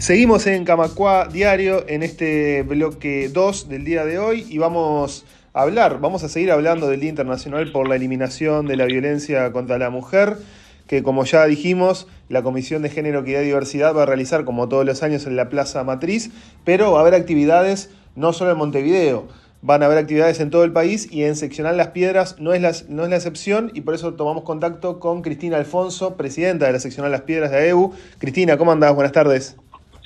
Seguimos 0.00 0.46
en 0.46 0.64
Camacua 0.64 1.28
Diario 1.30 1.84
en 1.86 2.02
este 2.02 2.62
bloque 2.62 3.28
2 3.28 3.68
del 3.68 3.84
día 3.84 4.06
de 4.06 4.18
hoy 4.18 4.46
y 4.48 4.56
vamos 4.56 5.26
a 5.52 5.60
hablar, 5.60 6.00
vamos 6.00 6.24
a 6.24 6.30
seguir 6.30 6.50
hablando 6.52 6.88
del 6.88 7.00
Día 7.00 7.10
Internacional 7.10 7.70
por 7.70 7.86
la 7.86 7.96
Eliminación 7.96 8.66
de 8.66 8.76
la 8.76 8.86
Violencia 8.86 9.52
contra 9.52 9.76
la 9.76 9.90
Mujer, 9.90 10.38
que 10.86 11.02
como 11.02 11.26
ya 11.26 11.44
dijimos, 11.44 12.08
la 12.30 12.42
Comisión 12.42 12.80
de 12.80 12.88
Género, 12.88 13.20
Equidad 13.20 13.42
y 13.42 13.44
Diversidad 13.48 13.94
va 13.94 14.04
a 14.04 14.06
realizar 14.06 14.46
como 14.46 14.70
todos 14.70 14.86
los 14.86 15.02
años 15.02 15.26
en 15.26 15.36
la 15.36 15.50
Plaza 15.50 15.84
Matriz, 15.84 16.30
pero 16.64 16.92
va 16.92 17.00
a 17.00 17.02
haber 17.02 17.14
actividades 17.14 17.90
no 18.16 18.32
solo 18.32 18.52
en 18.52 18.56
Montevideo, 18.56 19.28
van 19.60 19.82
a 19.82 19.86
haber 19.86 19.98
actividades 19.98 20.40
en 20.40 20.48
todo 20.48 20.64
el 20.64 20.72
país 20.72 21.12
y 21.12 21.24
en 21.24 21.36
Seccional 21.36 21.76
Las 21.76 21.88
Piedras 21.88 22.36
no 22.38 22.54
es 22.54 22.62
la, 22.62 22.72
no 22.88 23.04
es 23.04 23.10
la 23.10 23.16
excepción 23.16 23.70
y 23.74 23.82
por 23.82 23.94
eso 23.94 24.14
tomamos 24.14 24.44
contacto 24.44 24.98
con 24.98 25.20
Cristina 25.20 25.58
Alfonso, 25.58 26.16
presidenta 26.16 26.64
de 26.64 26.72
la 26.72 26.80
Seccional 26.80 27.12
Las 27.12 27.20
Piedras 27.20 27.50
de 27.50 27.58
AEU. 27.58 27.92
Cristina, 28.16 28.56
¿cómo 28.56 28.72
andás? 28.72 28.94
Buenas 28.94 29.12
tardes. 29.12 29.58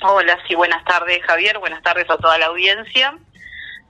Hola, 0.07 0.37
sí, 0.47 0.53
buenas 0.53 0.85
tardes 0.85 1.19
Javier, 1.23 1.57
buenas 1.57 1.81
tardes 1.81 2.07
a 2.11 2.17
toda 2.17 2.37
la 2.37 2.45
audiencia. 2.45 3.17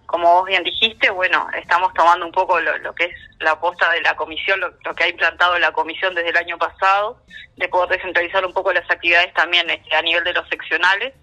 Como 0.05 0.31
vos 0.31 0.45
bien 0.45 0.63
dijiste, 0.63 1.09
bueno, 1.09 1.45
estamos 1.53 1.93
tomando 1.93 2.25
un 2.25 2.31
poco 2.31 2.57
lo, 2.61 2.95
que 2.95 3.03
es 3.03 3.15
la 3.39 3.51
aposta 3.51 3.91
de 3.91 3.99
la 3.99 4.15
comisión, 4.15 4.61
lo, 4.61 4.95
que 4.95 5.03
ha 5.03 5.09
implantado 5.09 5.59
la 5.59 5.73
comisión 5.73 6.15
desde 6.15 6.29
el 6.29 6.37
año 6.37 6.57
pasado, 6.57 7.21
de 7.57 7.67
poder 7.67 7.97
descentralizar 7.97 8.45
un 8.45 8.53
poco 8.53 8.71
las 8.71 8.89
actividades 8.89 9.33
también 9.33 9.69
este, 9.69 9.93
a 9.93 10.01
nivel 10.03 10.23
de 10.23 10.31
los 10.31 10.47
seccionales. 10.47 11.13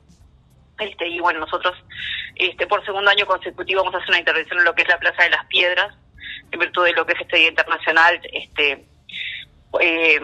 Este, 0.79 1.09
y 1.09 1.21
bueno, 1.21 1.41
nosotros 1.41 1.75
este, 2.35 2.67
por 2.67 2.85
segundo 2.85 3.11
año 3.11 3.25
consecutivo 3.25 3.83
vamos 3.83 3.95
a 3.95 3.99
hacer 3.99 4.11
una 4.11 4.19
intervención 4.19 4.59
en 4.59 4.67
lo 4.67 4.75
que 4.75 4.83
es 4.83 4.89
la 4.89 4.99
Plaza 4.99 5.23
de 5.23 5.31
las 5.31 5.47
Piedras, 5.47 5.97
en 6.51 6.59
virtud 6.61 6.85
de 6.85 6.93
lo 6.93 7.07
que 7.07 7.15
es 7.15 7.21
este 7.23 7.39
Día 7.39 7.49
Internacional 7.49 8.21
este, 8.31 8.85
eh, 9.81 10.21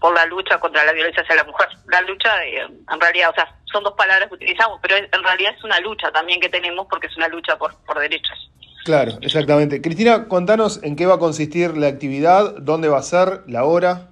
por 0.00 0.14
la 0.14 0.26
lucha 0.26 0.58
contra 0.58 0.84
la 0.84 0.92
violencia 0.92 1.22
hacia 1.22 1.36
la 1.36 1.44
mujer. 1.44 1.68
La 1.88 2.00
lucha, 2.02 2.44
eh, 2.44 2.60
en 2.60 3.00
realidad, 3.00 3.30
o 3.30 3.34
sea, 3.34 3.54
son 3.64 3.82
dos 3.82 3.94
palabras 3.94 4.28
que 4.28 4.34
utilizamos, 4.34 4.78
pero 4.82 4.96
en 4.96 5.22
realidad 5.22 5.54
es 5.56 5.64
una 5.64 5.80
lucha 5.80 6.10
también 6.12 6.40
que 6.40 6.48
tenemos 6.48 6.86
porque 6.88 7.06
es 7.06 7.16
una 7.16 7.28
lucha 7.28 7.56
por, 7.56 7.74
por 7.84 7.98
derechos. 7.98 8.50
Claro, 8.86 9.18
exactamente. 9.20 9.82
Cristina, 9.82 10.28
contanos 10.28 10.80
en 10.84 10.94
qué 10.94 11.06
va 11.06 11.14
a 11.14 11.18
consistir 11.18 11.76
la 11.76 11.88
actividad, 11.88 12.54
dónde 12.58 12.88
va 12.88 12.98
a 12.98 13.02
ser, 13.02 13.42
la 13.48 13.64
hora. 13.64 14.10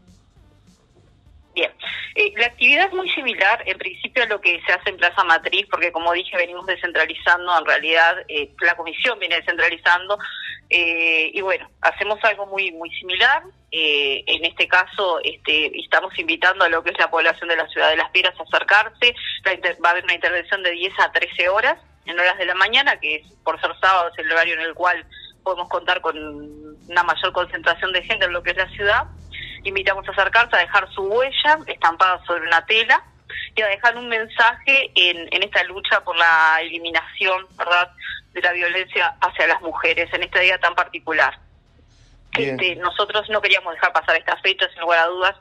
Bien, 1.55 1.71
eh, 2.17 2.33
la 2.37 2.47
actividad 2.47 2.87
es 2.89 2.93
muy 2.93 3.09
similar 3.11 3.63
en 3.67 3.79
principio 3.79 4.25
a 4.25 4.27
lo 4.27 4.41
que 4.41 4.61
se 4.67 4.73
hace 4.73 4.91
en 4.91 4.97
Plaza 4.97 5.23
Matriz, 5.23 5.67
porque 5.71 5.93
como 5.93 6.13
dije, 6.13 6.37
venimos 6.37 6.67
descentralizando, 6.67 7.57
en 7.57 7.65
realidad 7.65 8.17
eh, 8.27 8.51
la 8.63 8.75
comisión 8.75 9.17
viene 9.21 9.37
descentralizando, 9.37 10.19
eh, 10.71 11.31
y 11.33 11.41
bueno, 11.41 11.69
hacemos 11.81 12.19
algo 12.25 12.47
muy 12.47 12.73
muy 12.73 12.91
similar. 12.91 13.43
en 13.71 14.45
este 14.45 14.69
caso, 14.69 15.19
este, 15.25 15.79
estamos 15.81 16.17
invitando 16.19 16.65
a 16.65 16.69
lo 16.69 16.83
que 16.83 16.91
es 16.91 16.99
la 16.99 17.11
población 17.11 17.49
de 17.49 17.57
la 17.57 17.69
ciudad 17.69 17.91
de 17.91 17.97
Las 17.97 18.11
Piedras 18.11 18.39
a 18.39 18.43
acercarse. 18.43 19.15
va 19.85 19.89
a 19.89 19.93
haber 19.93 20.05
una 20.05 20.15
intervención 20.15 20.63
de 20.63 20.71
10 20.71 20.93
a 21.01 21.13
13 21.13 21.49
horas, 21.49 21.77
en 22.07 22.19
horas 22.19 22.39
de 22.39 22.47
la 22.47 22.55
mañana, 22.55 22.99
que 23.01 23.17
es 23.17 23.33
por 23.45 23.61
ser 23.61 23.71
sábado, 23.81 24.11
es 24.13 24.19
el 24.19 24.31
horario 24.31 24.55
en 24.55 24.61
el 24.61 24.75
cual 24.75 25.05
podemos 25.43 25.69
contar 25.69 26.01
con 26.01 26.17
una 26.89 27.03
mayor 27.03 27.33
concentración 27.33 27.93
de 27.93 28.03
gente 28.03 28.27
en 28.27 28.33
lo 28.33 28.43
que 28.43 28.51
es 28.53 28.57
la 28.57 28.69
ciudad 28.71 29.05
invitamos 29.65 30.07
a 30.07 30.13
acercarse, 30.13 30.57
a 30.57 30.61
dejar 30.61 30.89
su 30.93 31.03
huella 31.03 31.59
estampada 31.67 32.23
sobre 32.27 32.47
una 32.47 32.65
tela 32.67 33.03
y 33.55 33.63
a 33.63 33.69
dejar 33.69 33.97
un 33.97 34.09
mensaje 34.09 34.91
en, 34.95 35.29
en 35.33 35.43
esta 35.43 35.63
lucha 35.65 36.03
por 36.03 36.17
la 36.17 36.59
eliminación, 36.61 37.47
¿verdad?, 37.57 37.91
de 38.33 38.43
la 38.43 38.53
violencia 38.53 39.15
hacia 39.21 39.47
las 39.47 39.61
mujeres 39.63 40.13
en 40.13 40.25
este 40.25 40.41
día 40.41 40.59
tan 40.59 40.75
particular. 40.75 41.39
Este, 42.37 42.75
nosotros 42.77 43.29
no 43.31 43.41
queríamos 43.41 43.75
dejar 43.75 43.93
pasar 43.93 44.17
estas 44.17 44.41
fechas, 44.43 44.71
sin 44.73 44.81
lugar 44.81 44.99
a 45.01 45.07
dudas. 45.07 45.37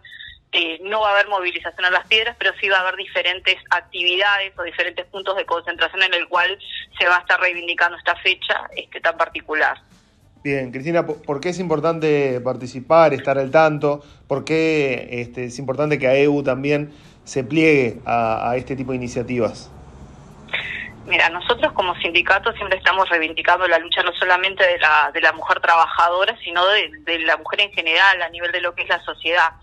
Eh, 0.51 0.77
no 0.83 1.01
va 1.01 1.09
a 1.09 1.13
haber 1.13 1.27
movilización 1.27 1.85
a 1.85 1.89
las 1.89 2.07
piedras, 2.07 2.35
pero 2.37 2.53
sí 2.61 2.69
va 2.69 2.77
a 2.77 2.81
haber 2.81 2.95
diferentes 2.95 3.57
actividades 3.71 4.53
o 4.57 4.61
diferentes 4.61 5.07
puntos 5.07 5.35
de 5.35 5.45
concentración 5.47 6.03
en 6.03 6.13
el 6.13 6.27
cual 6.27 6.59
se 6.99 7.07
va 7.07 7.17
a 7.17 7.19
estar 7.21 7.39
reivindicando 7.39 7.97
esta 7.97 8.15
fecha 8.17 8.69
este, 8.75 9.01
tan 9.01 9.17
particular. 9.17 9.81
Bien, 10.43 10.73
Cristina, 10.73 11.07
¿por 11.07 11.39
qué 11.39 11.49
es 11.49 11.59
importante 11.59 12.41
participar, 12.41 13.13
estar 13.13 13.37
al 13.37 13.49
tanto? 13.49 14.03
¿Por 14.27 14.43
qué 14.43 15.07
este, 15.09 15.45
es 15.45 15.57
importante 15.57 15.97
que 15.97 16.07
AEU 16.07 16.43
también 16.43 16.91
se 17.23 17.45
pliegue 17.45 17.99
a, 18.05 18.53
este 18.57 18.75
tipo 18.75 18.91
de 18.91 18.97
iniciativas? 18.97 19.71
Mira, 21.07 21.29
nosotros 21.29 21.71
como 21.71 21.95
sindicato 21.95 22.51
siempre 22.53 22.77
estamos 22.77 23.07
reivindicando 23.09 23.65
la 23.69 23.79
lucha 23.79 24.03
no 24.03 24.11
solamente 24.19 24.65
de 24.65 24.79
la, 24.79 25.11
de 25.13 25.21
la 25.21 25.31
mujer 25.31 25.61
trabajadora, 25.61 26.37
sino 26.43 26.65
de, 26.67 26.91
de 27.05 27.19
la 27.19 27.37
mujer 27.37 27.61
en 27.61 27.71
general, 27.71 28.21
a 28.21 28.27
nivel 28.27 28.51
de 28.51 28.59
lo 28.59 28.75
que 28.75 28.83
es 28.83 28.89
la 28.89 29.01
sociedad. 29.03 29.53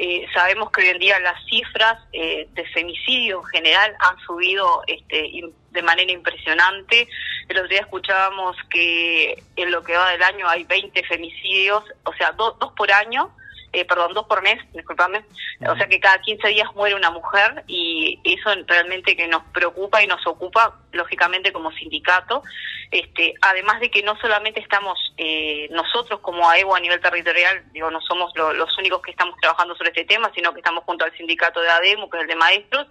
Eh, 0.00 0.26
sabemos 0.32 0.70
que 0.70 0.82
hoy 0.82 0.88
en 0.90 0.98
día 1.00 1.18
las 1.18 1.44
cifras 1.46 1.98
eh, 2.12 2.48
de 2.54 2.64
femicidio 2.66 3.40
en 3.40 3.46
general 3.46 3.96
han 3.98 4.16
subido 4.20 4.82
este, 4.86 5.28
de 5.78 5.82
manera 5.82 6.10
impresionante. 6.10 7.08
El 7.48 7.56
otro 7.56 7.68
día 7.68 7.80
escuchábamos 7.80 8.56
que 8.68 9.42
en 9.54 9.70
lo 9.70 9.82
que 9.84 9.96
va 9.96 10.10
del 10.10 10.22
año 10.22 10.48
hay 10.48 10.64
20 10.64 11.04
femicidios, 11.04 11.84
o 12.02 12.12
sea, 12.14 12.32
dos 12.32 12.72
por 12.76 12.90
año, 12.90 13.30
eh, 13.72 13.84
perdón, 13.84 14.14
dos 14.14 14.26
por 14.26 14.42
mes, 14.42 14.58
discúlpame, 14.72 15.24
o 15.68 15.76
sea 15.76 15.86
que 15.86 16.00
cada 16.00 16.20
15 16.20 16.48
días 16.48 16.74
muere 16.74 16.94
una 16.94 17.10
mujer 17.10 17.64
y 17.66 18.18
eso 18.24 18.50
realmente 18.66 19.14
que 19.14 19.28
nos 19.28 19.44
preocupa 19.52 20.02
y 20.02 20.06
nos 20.06 20.26
ocupa, 20.26 20.74
lógicamente, 20.92 21.52
como 21.52 21.70
sindicato, 21.72 22.42
este, 22.90 23.34
además 23.42 23.80
de 23.80 23.90
que 23.90 24.02
no 24.02 24.18
solamente 24.18 24.60
estamos 24.60 24.98
eh, 25.18 25.68
nosotros 25.70 26.20
como 26.20 26.48
AEWO 26.48 26.74
a 26.74 26.80
nivel 26.80 27.00
territorial, 27.00 27.62
digo, 27.72 27.90
no 27.90 28.00
somos 28.00 28.32
los 28.34 28.78
únicos 28.78 29.02
que 29.02 29.10
estamos 29.10 29.36
trabajando 29.40 29.76
sobre 29.76 29.90
este 29.90 30.06
tema, 30.06 30.32
sino 30.34 30.52
que 30.54 30.60
estamos 30.60 30.84
junto 30.84 31.04
al 31.04 31.14
sindicato 31.16 31.60
de 31.60 31.68
ADEMU, 31.68 32.08
que 32.08 32.16
es 32.16 32.22
el 32.22 32.28
de 32.28 32.36
maestros, 32.36 32.86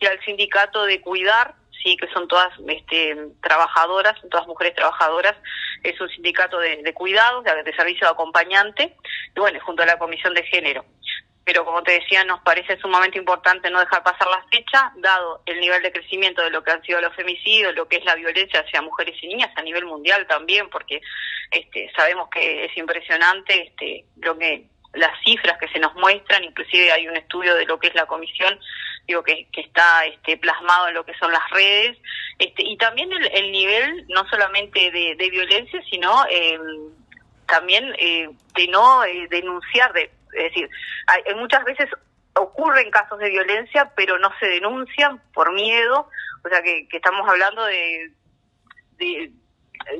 y 0.00 0.06
al 0.06 0.18
sindicato 0.24 0.84
de 0.84 1.02
Cuidar, 1.02 1.54
sí, 1.82 1.96
que 1.96 2.08
son 2.08 2.28
todas 2.28 2.50
este, 2.68 3.16
trabajadoras, 3.42 4.14
todas 4.30 4.46
mujeres 4.46 4.74
trabajadoras, 4.74 5.36
es 5.82 6.00
un 6.00 6.08
sindicato 6.08 6.58
de, 6.58 6.82
de 6.82 6.94
cuidados, 6.94 7.44
de, 7.44 7.62
de, 7.62 7.74
servicio 7.74 8.06
de 8.06 8.12
acompañante, 8.12 8.96
y 9.34 9.40
bueno, 9.40 9.58
junto 9.64 9.82
a 9.82 9.86
la 9.86 9.98
Comisión 9.98 10.34
de 10.34 10.44
Género. 10.44 10.84
Pero 11.44 11.64
como 11.64 11.82
te 11.82 11.92
decía, 11.92 12.22
nos 12.24 12.40
parece 12.42 12.78
sumamente 12.78 13.18
importante 13.18 13.68
no 13.68 13.80
dejar 13.80 14.04
pasar 14.04 14.28
la 14.28 14.44
fecha, 14.44 14.92
dado 14.96 15.42
el 15.46 15.58
nivel 15.58 15.82
de 15.82 15.90
crecimiento 15.90 16.40
de 16.40 16.50
lo 16.50 16.62
que 16.62 16.70
han 16.70 16.82
sido 16.82 17.00
los 17.00 17.14
femicidios, 17.16 17.74
lo 17.74 17.88
que 17.88 17.96
es 17.96 18.04
la 18.04 18.14
violencia 18.14 18.60
hacia 18.60 18.80
mujeres 18.80 19.16
y 19.20 19.26
niñas 19.26 19.50
a 19.56 19.62
nivel 19.62 19.84
mundial 19.84 20.24
también, 20.28 20.70
porque 20.70 21.00
este, 21.50 21.90
sabemos 21.96 22.28
que 22.30 22.66
es 22.66 22.76
impresionante 22.76 23.60
este, 23.68 24.04
lo 24.20 24.38
que 24.38 24.68
las 24.94 25.12
cifras 25.24 25.58
que 25.58 25.68
se 25.68 25.78
nos 25.78 25.94
muestran, 25.94 26.44
inclusive 26.44 26.92
hay 26.92 27.08
un 27.08 27.16
estudio 27.16 27.54
de 27.54 27.64
lo 27.66 27.78
que 27.78 27.88
es 27.88 27.94
la 27.94 28.06
comisión 28.06 28.58
digo 29.06 29.22
que, 29.22 29.46
está 29.52 30.04
este, 30.06 30.36
plasmado 30.36 30.88
en 30.88 30.94
lo 30.94 31.04
que 31.04 31.14
son 31.14 31.32
las 31.32 31.48
redes, 31.50 31.98
este, 32.38 32.62
y 32.62 32.76
también 32.76 33.10
el, 33.12 33.52
nivel 33.52 34.06
no 34.08 34.26
solamente 34.28 34.90
de, 34.90 35.30
violencia, 35.30 35.80
sino 35.90 36.24
eh, 36.30 36.58
también 37.46 37.94
eh, 37.98 38.28
de 38.54 38.68
no 38.68 39.04
eh, 39.04 39.26
denunciar, 39.30 39.92
de, 39.92 40.10
es 40.34 40.44
decir, 40.44 40.68
hay, 41.06 41.34
muchas 41.34 41.64
veces 41.64 41.88
ocurren 42.34 42.90
casos 42.90 43.18
de 43.18 43.30
violencia, 43.30 43.92
pero 43.96 44.18
no 44.18 44.32
se 44.38 44.46
denuncian 44.46 45.20
por 45.34 45.52
miedo, 45.52 46.08
o 46.44 46.48
sea 46.48 46.62
que, 46.62 46.88
que 46.88 46.96
estamos 46.96 47.28
hablando 47.28 47.64
de, 47.64 48.10
de 48.98 49.32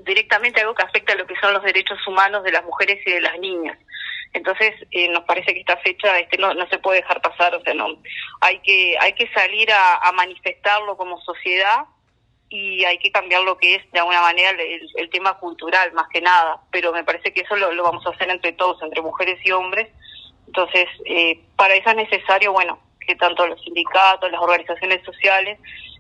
directamente 0.04 0.60
algo 0.60 0.74
que 0.74 0.84
afecta 0.84 1.12
a 1.12 1.16
lo 1.16 1.26
que 1.26 1.34
son 1.40 1.52
los 1.52 1.62
derechos 1.62 1.98
humanos 2.06 2.44
de 2.44 2.52
las 2.52 2.64
mujeres 2.64 3.00
y 3.04 3.12
de 3.12 3.20
las 3.20 3.38
niñas. 3.38 3.78
Entonces 4.32 4.72
eh, 4.90 5.08
nos 5.08 5.24
parece 5.24 5.52
que 5.52 5.60
esta 5.60 5.76
fecha 5.78 6.18
este, 6.18 6.38
no, 6.38 6.54
no 6.54 6.66
se 6.68 6.78
puede 6.78 7.00
dejar 7.00 7.20
pasar, 7.20 7.54
o 7.54 7.62
sea, 7.62 7.74
no 7.74 7.98
hay 8.40 8.60
que 8.60 8.96
hay 8.98 9.12
que 9.12 9.28
salir 9.28 9.70
a, 9.70 10.10
manifestarlo 10.12 10.96
como 10.96 11.20
sociedad 11.20 11.84
y 12.48 12.84
hay 12.84 12.98
que 12.98 13.10
cambiar 13.10 13.42
lo 13.42 13.56
que 13.58 13.76
es 13.76 13.92
de 13.92 13.98
alguna 13.98 14.20
manera 14.20 14.50
el, 14.50 15.10
tema 15.10 15.38
cultural 15.38 15.92
más 15.92 16.08
que 16.08 16.20
nada, 16.20 16.60
pero 16.70 16.92
me 16.92 17.04
parece 17.04 17.32
que 17.32 17.42
eso 17.42 17.56
lo, 17.56 17.82
vamos 17.82 18.06
a 18.06 18.10
hacer 18.10 18.30
entre 18.30 18.52
todos, 18.52 18.82
entre 18.82 19.02
mujeres 19.02 19.38
y 19.44 19.52
hombres. 19.52 19.88
Entonces, 20.46 20.86
eh, 21.06 21.40
para 21.56 21.74
eso 21.74 21.90
es 21.90 21.96
necesario, 21.96 22.52
bueno, 22.52 22.78
que 23.06 23.14
tanto 23.16 23.46
los 23.46 23.62
sindicatos, 23.62 24.30
las 24.30 24.40
organizaciones 24.40 25.02
sociales 25.04 25.58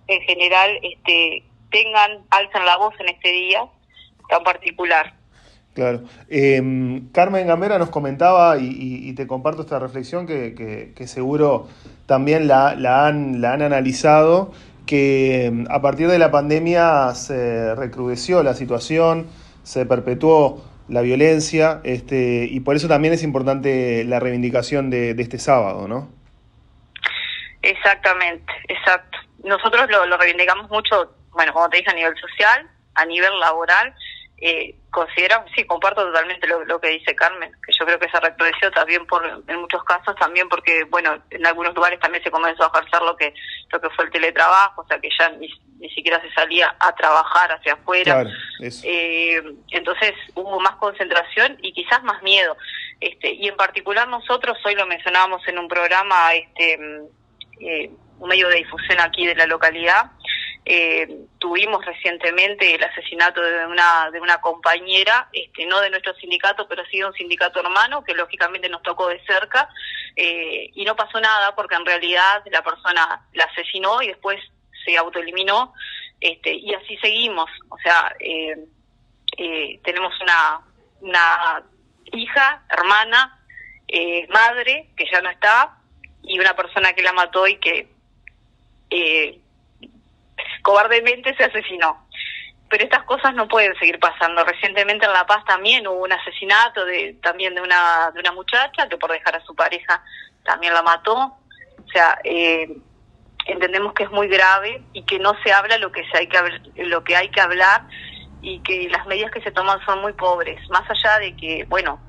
en 0.08 0.20
general 0.22 0.78
este, 0.82 1.42
tengan, 1.70 2.24
alzan 2.30 2.66
la 2.66 2.76
voz 2.76 2.94
en 3.00 3.08
este 3.08 3.32
día 3.32 3.64
tan 4.28 4.44
particular. 4.44 5.14
Claro. 5.74 6.02
Em, 6.28 7.08
Carmen 7.12 7.46
Gambera 7.46 7.78
nos 7.78 7.88
comentaba, 7.88 8.58
y, 8.58 9.12
te 9.14 9.26
comparto 9.26 9.62
esta 9.62 9.78
reflexión 9.78 10.26
que, 10.26 10.94
seguro 11.06 11.68
también 12.06 12.46
la, 12.46 12.74
la, 12.74 13.06
han, 13.06 13.40
la 13.40 13.54
han 13.54 13.62
analizado, 13.62 14.52
que 14.86 15.46
em, 15.46 15.66
a 15.70 15.80
partir 15.80 16.08
de 16.08 16.18
la 16.18 16.30
pandemia 16.30 17.14
se 17.14 17.74
recrudeció 17.74 18.42
la 18.42 18.54
situación, 18.54 19.28
se 19.62 19.86
perpetuó 19.86 20.62
la 20.88 21.00
violencia, 21.00 21.80
este, 21.84 22.46
y 22.50 22.60
por 22.60 22.76
eso 22.76 22.88
también 22.88 23.14
es 23.14 23.22
importante 23.22 24.04
la 24.04 24.20
reivindicación 24.20 24.90
de, 24.90 25.12
este 25.18 25.38
sábado, 25.38 25.88
¿no? 25.88 26.10
Exactamente, 27.62 28.52
exacto. 28.68 29.18
Nosotros 29.44 29.88
lo, 29.90 30.04
lo 30.06 30.18
reivindicamos 30.18 30.68
mucho, 30.68 31.14
bueno, 31.30 31.52
como 31.54 31.70
te 31.70 31.78
dije, 31.78 31.90
a 31.90 31.94
nivel 31.94 32.14
social, 32.16 32.68
a 32.94 33.06
nivel 33.06 33.38
laboral, 33.40 33.94
eh, 34.44 34.74
consideramos, 34.90 35.48
sí, 35.54 35.62
comparto 35.62 36.04
totalmente 36.04 36.48
lo, 36.48 36.80
que 36.80 36.88
dice 36.88 37.14
Carmen, 37.14 37.52
que 37.64 37.72
yo 37.78 37.86
creo 37.86 37.96
que 38.00 38.08
se 38.08 38.18
reprodució 38.18 38.72
también 38.72 39.06
por, 39.06 39.24
en 39.46 39.60
muchos 39.60 39.84
casos, 39.84 40.16
también 40.16 40.48
porque, 40.48 40.82
bueno, 40.90 41.16
en 41.30 41.46
algunos 41.46 41.72
lugares 41.76 42.00
también 42.00 42.24
se 42.24 42.30
comenzó 42.32 42.64
a 42.64 42.72
ejercer 42.74 43.02
lo 43.02 43.16
que, 43.16 43.32
lo 43.70 43.80
que 43.80 43.88
fue 43.90 44.06
el 44.06 44.10
teletrabajo, 44.10 44.82
o 44.82 44.86
sea 44.88 44.98
que 44.98 45.10
ya 45.16 45.28
ni, 45.28 45.48
siquiera 45.94 46.20
se 46.20 46.32
salía 46.32 46.74
a 46.80 46.92
trabajar 46.96 47.52
hacia 47.52 47.74
afuera. 47.74 48.24
Eh, 48.60 49.40
entonces 49.70 50.12
hubo 50.34 50.58
más 50.58 50.74
concentración 50.76 51.56
y 51.62 51.72
quizás 51.72 52.02
más 52.02 52.20
miedo. 52.24 52.56
Este, 53.00 53.34
y 53.34 53.46
en 53.46 53.54
particular 53.54 54.08
nosotros, 54.08 54.58
hoy 54.64 54.74
lo 54.74 54.86
mencionábamos 54.86 55.46
en 55.46 55.60
un 55.60 55.68
programa, 55.68 56.34
este, 56.34 56.78
mm, 56.78 57.04
eh, 57.60 57.90
un 58.18 58.28
medio 58.28 58.48
de 58.48 58.56
difusión 58.56 59.00
aquí 59.00 59.24
de 59.24 59.36
la 59.36 59.46
localidad, 59.46 60.10
eh, 60.64 61.26
tuvimos 61.38 61.84
recientemente 61.84 62.74
el 62.74 62.84
asesinato 62.84 63.42
de 63.42 63.66
una 63.66 64.10
de 64.12 64.20
una 64.20 64.40
compañera, 64.40 65.28
este, 65.32 65.66
no 65.66 65.80
de 65.80 65.90
nuestro 65.90 66.14
sindicato, 66.14 66.68
pero 66.68 66.84
sí 66.86 66.98
de 66.98 67.06
un 67.06 67.12
sindicato 67.14 67.60
hermano, 67.60 68.04
que 68.04 68.14
lógicamente 68.14 68.68
nos 68.68 68.82
tocó 68.82 69.08
de 69.08 69.20
cerca, 69.26 69.68
eh, 70.14 70.70
y 70.72 70.84
no 70.84 70.94
pasó 70.94 71.20
nada 71.20 71.54
porque 71.56 71.74
en 71.74 71.84
realidad 71.84 72.44
la 72.50 72.62
persona 72.62 73.26
la 73.32 73.44
asesinó 73.44 74.02
y 74.02 74.08
después 74.08 74.40
se 74.84 74.96
autoeliminó, 74.96 75.74
este, 76.20 76.54
y 76.54 76.72
así 76.74 76.96
seguimos. 76.98 77.50
O 77.68 77.78
sea, 77.78 78.14
eh, 78.20 78.56
eh, 79.38 79.80
tenemos 79.82 80.12
una, 80.20 80.60
una 81.00 81.62
hija, 82.12 82.62
hermana, 82.70 83.38
madre, 84.30 84.88
que 84.96 85.04
ya 85.12 85.20
no 85.20 85.28
está, 85.28 85.76
y 86.22 86.38
una 86.38 86.54
persona 86.54 86.92
que 86.92 87.02
la 87.02 87.12
mató 87.12 87.46
y 87.46 87.56
que 87.58 87.91
cobardemente 90.72 91.36
se 91.36 91.44
asesinó. 91.44 92.06
Pero 92.70 92.84
estas 92.84 93.04
cosas 93.04 93.34
no 93.34 93.46
pueden 93.46 93.74
seguir 93.78 93.98
pasando. 93.98 94.42
Recientemente 94.42 95.04
en 95.04 95.12
La 95.12 95.26
Paz 95.26 95.44
también 95.44 95.86
hubo 95.86 96.02
un 96.02 96.12
asesinato 96.12 96.86
de 96.86 97.18
también 97.22 97.54
de 97.54 97.60
una 97.60 98.10
de 98.14 98.20
una 98.20 98.32
muchacha 98.32 98.88
que 98.88 98.96
por 98.96 99.12
dejar 99.12 99.36
a 99.36 99.44
su 99.44 99.54
pareja 99.54 100.02
también 100.44 100.72
la 100.72 100.82
mató. 100.82 101.14
O 101.14 101.88
sea, 101.92 102.18
eh, 102.24 102.74
entendemos 103.44 103.92
que 103.92 104.04
es 104.04 104.10
muy 104.10 104.28
grave 104.28 104.82
y 104.94 105.02
que 105.02 105.18
no 105.18 105.34
se 105.42 105.52
habla 105.52 105.76
lo 105.76 105.92
que 105.92 106.02
se 106.10 106.16
hay 106.16 106.28
que 106.28 106.38
lo 106.76 107.04
que 107.04 107.16
hay 107.16 107.28
que 107.28 107.42
hablar 107.42 107.82
y 108.40 108.60
que 108.60 108.88
las 108.88 109.06
medidas 109.06 109.30
que 109.30 109.42
se 109.42 109.50
toman 109.50 109.84
son 109.84 110.00
muy 110.00 110.14
pobres. 110.14 110.58
Más 110.70 110.90
allá 110.90 111.18
de 111.18 111.36
que 111.36 111.66
bueno 111.68 112.00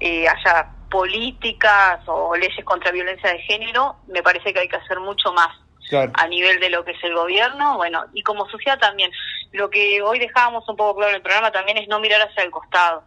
eh, 0.00 0.26
haya 0.26 0.70
políticas 0.90 2.00
o 2.06 2.34
leyes 2.34 2.64
contra 2.64 2.90
violencia 2.90 3.30
de 3.30 3.38
género, 3.42 3.94
me 4.08 4.24
parece 4.24 4.52
que 4.52 4.58
hay 4.58 4.68
que 4.68 4.82
hacer 4.84 4.98
mucho 4.98 5.32
más 5.32 5.69
a 5.92 6.26
nivel 6.28 6.60
de 6.60 6.70
lo 6.70 6.84
que 6.84 6.92
es 6.92 7.04
el 7.04 7.14
gobierno, 7.14 7.76
bueno, 7.76 8.04
y 8.14 8.22
como 8.22 8.48
sociedad 8.48 8.78
también. 8.78 9.10
Lo 9.52 9.70
que 9.70 10.00
hoy 10.02 10.18
dejábamos 10.18 10.68
un 10.68 10.76
poco 10.76 10.96
claro 10.96 11.10
en 11.10 11.16
el 11.16 11.22
programa 11.22 11.50
también 11.50 11.78
es 11.78 11.88
no 11.88 12.00
mirar 12.00 12.20
hacia 12.22 12.42
el 12.42 12.50
costado. 12.50 13.02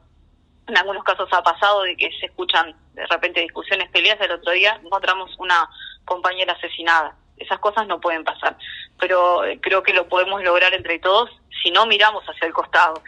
En 0.68 0.78
algunos 0.78 1.04
casos 1.04 1.28
ha 1.32 1.44
pasado 1.44 1.84
de 1.84 1.96
que 1.96 2.10
se 2.20 2.28
escuchan 2.28 2.76
de 2.94 3.06
repente 3.08 3.42
discusiones 3.42 3.90
peleas. 3.90 4.20
El 4.22 4.32
otro 4.32 4.52
día 4.52 4.80
encontramos 4.84 5.32
una 5.38 5.70
compañera 6.06 6.54
asesinada. 6.54 7.16
Esas 7.38 7.60
cosas 7.60 7.88
no 7.88 8.00
pueden 8.00 8.24
pasar, 8.24 8.56
pero 9.00 9.44
eh, 9.44 9.60
creo 9.62 9.82
que 9.84 9.94
lo 9.94 10.08
podemos 10.08 10.44
lograr 10.44 10.74
entre 10.74 11.00
todos 11.00 11.30
si 11.64 11.72
no 11.72 11.86
miramos 11.86 12.24
hacia 12.26 12.48
el 12.48 12.54
costado. 12.54 13.02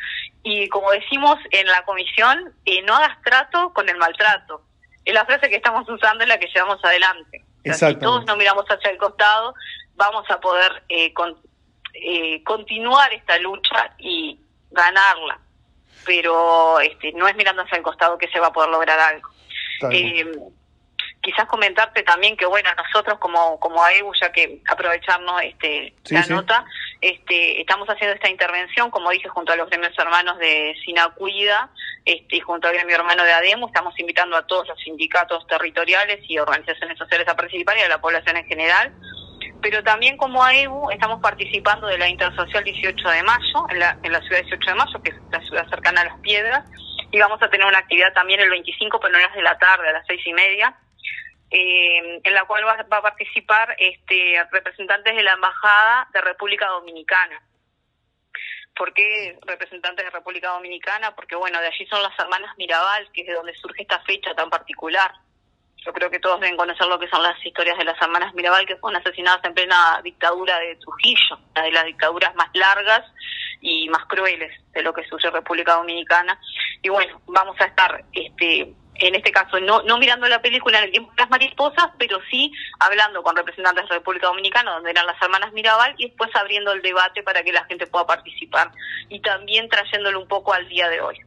Y 0.44 0.68
como 0.70 0.92
decimos 0.92 1.38
en 1.52 1.68
la 1.68 1.84
comisión, 1.86 2.54
eh, 2.66 2.82
no 2.82 2.96
hagas 2.96 3.22
trato 3.24 3.72
con 3.74 3.88
el 3.88 3.98
maltrato. 3.98 4.62
Es 5.04 5.14
la 5.14 5.26
frase 5.26 5.50
que 5.50 5.56
estamos 5.56 5.88
usando 5.88 6.24
en 6.24 6.30
la 6.30 6.40
que 6.40 6.48
llevamos 6.48 6.84
adelante 6.84 7.45
si 7.74 7.96
todos 7.96 8.26
no 8.26 8.36
miramos 8.36 8.66
hacia 8.66 8.92
el 8.92 8.98
costado, 8.98 9.54
vamos 9.96 10.30
a 10.30 10.40
poder 10.40 10.84
eh, 10.90 11.14
eh, 11.94 12.44
continuar 12.44 13.14
esta 13.14 13.38
lucha 13.40 13.94
y 13.98 14.40
ganarla. 14.72 15.40
Pero 16.06 16.80
este, 16.80 17.12
no 17.14 17.28
es 17.28 17.36
mirando 17.36 17.64
hacia 17.64 17.78
el 17.78 17.84
costado 17.84 18.18
que 18.18 18.28
se 18.28 18.40
va 18.40 18.48
a 18.48 18.54
poder 18.54 18.70
lograr 18.70 19.00
algo. 19.00 19.30
Eh, 19.92 20.26
quizás 21.22 21.48
comentarte 21.48 22.04
también 22.04 22.38
que 22.38 22.46
bueno 22.46 22.70
nosotros 22.78 23.18
como 23.18 23.60
como 23.60 23.84
AEU 23.84 24.12
ya 24.22 24.32
que 24.32 24.62
aprovecharnos 24.70 25.42
este 25.42 25.94
la 26.12 26.26
nota 26.28 26.66
este 27.10 27.62
estamos 27.62 27.88
haciendo 27.88 28.16
esta 28.16 28.30
intervención 28.30 28.90
como 28.90 29.12
dije 29.12 29.30
junto 29.30 29.54
a 29.54 29.56
los 29.56 29.70
gremios 29.70 29.94
hermanos 29.98 30.40
de 30.40 30.76
Sinacuida 30.84 31.70
este 32.04 32.38
y 32.38 32.40
junto 32.40 32.68
al 32.68 32.74
gremio 32.74 32.96
hermano 32.96 33.24
de 33.24 33.32
ADEMU 33.32 33.68
estamos 33.68 33.98
invitando 34.00 34.36
a 34.36 34.48
todos 34.48 34.68
los 34.68 34.80
sindicatos 34.80 35.46
territoriales 35.48 36.20
y 36.28 36.40
organizaciones 36.40 36.98
sociales 36.98 37.28
a 37.28 37.36
participar 37.36 37.78
y 37.78 37.82
a 37.82 37.90
la 37.90 38.02
población 38.02 38.38
en 38.38 38.46
general. 38.46 38.94
Pero 39.62 39.84
también 39.84 40.18
como 40.18 40.44
AEU 40.44 40.90
estamos 40.92 41.22
participando 41.22 41.88
de 41.88 41.98
la 41.98 42.08
Intersocial 42.08 42.64
18 42.64 43.10
de 43.10 43.24
mayo 43.24 43.66
en 43.70 43.80
la, 43.80 43.98
en 44.04 44.12
la 44.12 44.22
ciudad 44.22 44.42
18 44.42 44.70
de 44.70 44.76
mayo 44.76 45.02
que 45.04 45.10
es 45.12 45.16
la 45.32 45.42
ciudad 45.42 45.70
cercana 45.70 46.02
a 46.02 46.06
Las 46.06 46.20
Piedras 46.20 46.64
y 47.12 47.20
vamos 47.20 47.42
a 47.42 47.50
tener 47.50 47.66
una 47.66 47.80
actividad 47.80 48.14
también 48.14 48.40
el 48.40 48.50
25 48.50 49.00
pero 49.00 49.18
no 49.18 49.36
de 49.36 49.42
la 49.42 49.58
tarde 49.58 49.90
a 49.90 49.94
las 49.94 50.06
seis 50.08 50.22
y 50.26 50.34
media 50.34 50.76
eh, 51.52 52.22
en 52.24 52.34
la 52.34 52.46
cual 52.46 52.66
va, 52.66 52.74
a 52.74 53.02
participar 53.02 53.76
este, 53.78 54.44
representantes 54.52 55.16
de 55.16 55.24
la 55.24 55.34
Embajada 55.34 56.08
de 56.14 56.22
República 56.22 56.68
Dominicana. 56.68 57.42
¿Por 58.76 58.94
qué 58.94 59.40
representantes 59.46 60.06
de 60.06 60.12
República 60.12 60.50
Dominicana? 60.50 61.16
Porque, 61.16 61.36
bueno, 61.36 61.62
de 61.62 61.68
allí 61.68 61.86
son 61.86 62.04
las 62.04 62.18
hermanas 62.20 62.58
Mirabal, 62.58 63.10
que 63.14 63.22
es 63.22 63.28
de 63.28 63.34
donde 63.34 63.56
surge 63.56 63.84
esta 63.84 64.02
fecha 64.02 64.34
tan 64.36 64.50
particular. 64.50 65.14
Yo 65.86 65.94
creo 65.94 66.10
que 66.10 66.20
todos 66.20 66.42
deben 66.42 66.58
conocer 66.58 66.88
lo 66.88 67.00
que 67.00 67.08
son 67.08 67.22
las 67.22 67.38
historias 67.46 67.78
de 67.78 67.86
las 67.86 68.02
hermanas 68.02 68.34
Mirabal, 68.34 68.66
que 68.66 68.76
fueron 68.76 69.00
asesinadas 69.00 69.44
en 69.46 69.54
plena 69.54 70.02
dictadura 70.04 70.60
de 70.60 70.76
Trujillo, 70.78 71.40
una 71.52 71.64
de 71.64 71.72
las 71.72 71.86
dictaduras 71.86 72.36
más 72.36 72.50
largas 72.54 73.04
y 73.62 73.88
más 73.90 74.06
crueles 74.08 74.52
de 74.74 74.84
lo 74.84 74.94
que 74.94 75.02
en 75.02 75.34
República 75.34 75.76
Dominicana. 75.76 76.40
Y 76.82 76.90
bueno, 76.90 77.22
vamos 77.28 77.56
a 77.62 77.66
estar 77.66 78.04
este, 78.12 78.74
en 78.96 79.16
este 79.16 79.32
caso 79.32 79.60
no, 79.60 79.82
no 79.84 79.98
mirando 79.98 80.28
la 80.28 80.42
película 80.42 80.78
en 80.80 80.86
el 80.86 80.92
tiempo 80.92 81.12
de 81.12 81.22
las 81.22 81.30
mariposas, 81.30 81.90
pero 81.98 82.20
sí 82.30 82.52
hablando 82.80 83.22
con 83.24 83.36
representantes 83.36 83.84
de 83.84 83.90
la 83.90 83.96
República 83.96 84.28
Dominicana, 84.28 84.72
donde 84.72 84.92
eran 84.92 85.06
las 85.06 85.22
hermanas 85.22 85.52
Mirabal, 85.54 85.94
y 85.98 86.08
después 86.08 86.30
abriendo 86.36 86.72
el 86.72 86.82
debate 86.82 87.24
para 87.24 87.44
que 87.44 87.52
la 87.52 87.66
gente 87.66 87.88
pueda 87.88 88.08
participar 88.08 88.72
y 89.10 89.20
también 89.22 89.70
trayéndolo 89.70 90.20
un 90.20 90.28
poco 90.28 90.54
al 90.54 90.68
día 90.70 90.90
de 90.90 91.02
hoy. 91.02 91.18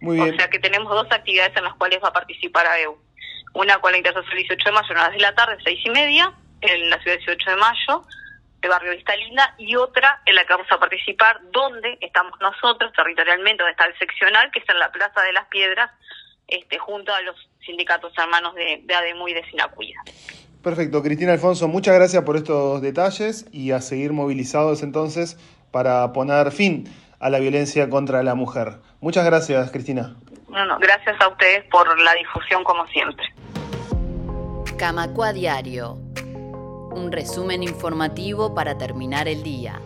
Muy 0.00 0.16
bien. 0.16 0.34
O 0.34 0.36
sea 0.36 0.48
que 0.48 0.58
tenemos 0.58 0.90
dos 0.90 1.06
actividades 1.10 1.56
en 1.56 1.64
las 1.64 1.74
cuales 1.74 2.00
va 2.02 2.08
a 2.08 2.12
participar 2.12 2.66
AEU. 2.66 2.98
Una 3.54 3.78
con 3.78 3.92
la 3.92 3.98
Intersocial 3.98 4.36
18 4.36 4.64
de 4.64 4.72
mayo, 4.72 4.90
a 4.90 4.94
las 4.94 5.12
de 5.12 5.18
la 5.18 5.34
tarde, 5.34 5.56
seis 5.64 5.80
y 5.84 5.90
media, 5.90 6.32
en 6.60 6.90
la 6.90 6.98
ciudad 7.02 7.16
18 7.16 7.50
de 7.50 7.56
mayo, 7.56 8.04
de 8.60 8.68
Barrio 8.68 8.92
Vista 8.92 9.16
Linda, 9.16 9.54
y 9.58 9.74
otra 9.76 10.20
en 10.26 10.34
la 10.34 10.44
que 10.44 10.52
vamos 10.52 10.70
a 10.70 10.78
participar, 10.78 11.40
donde 11.50 11.96
estamos 12.00 12.38
nosotros 12.40 12.92
territorialmente, 12.92 13.62
donde 13.62 13.72
está 13.72 13.86
el 13.86 13.98
seccional, 13.98 14.50
que 14.52 14.60
es 14.60 14.68
en 14.68 14.78
la 14.78 14.92
Plaza 14.92 15.22
de 15.22 15.32
las 15.32 15.46
Piedras, 15.46 15.90
este, 16.48 16.78
junto 16.78 17.12
a 17.12 17.20
los 17.22 17.36
sindicatos 17.64 18.12
hermanos 18.18 18.54
de, 18.54 18.82
de 18.84 18.94
ADEMU 18.94 19.28
y 19.28 19.34
de 19.34 19.44
Sinacuida. 19.50 20.02
Perfecto, 20.62 21.02
Cristina 21.02 21.32
Alfonso, 21.32 21.68
muchas 21.68 21.94
gracias 21.94 22.24
por 22.24 22.36
estos 22.36 22.82
detalles 22.82 23.46
y 23.52 23.70
a 23.70 23.80
seguir 23.80 24.12
movilizados 24.12 24.82
entonces 24.82 25.38
para 25.70 26.12
poner 26.12 26.50
fin 26.50 26.84
a 27.20 27.30
la 27.30 27.38
violencia 27.38 27.88
contra 27.88 28.22
la 28.22 28.34
mujer. 28.34 28.78
Muchas 29.00 29.24
gracias, 29.24 29.70
Cristina. 29.70 30.16
No, 30.48 30.78
gracias 30.78 31.20
a 31.20 31.28
ustedes 31.28 31.64
por 31.70 32.00
la 32.00 32.14
difusión 32.14 32.64
como 32.64 32.86
siempre. 32.88 33.24
Camacua 34.78 35.32
Diario, 35.32 35.94
un 36.92 37.10
resumen 37.12 37.62
informativo 37.62 38.54
para 38.54 38.78
terminar 38.78 39.28
el 39.28 39.42
día. 39.42 39.80